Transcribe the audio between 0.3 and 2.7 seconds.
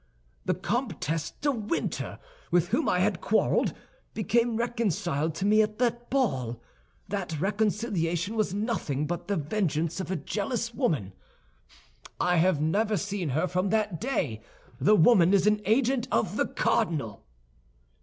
The Comtesse de Winter, with